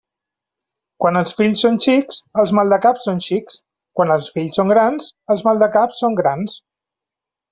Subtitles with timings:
[1.03, 3.59] Quan els fills són xics, els maldecaps són xics;
[3.99, 6.57] quan els fills són grans, els maldecaps són grans.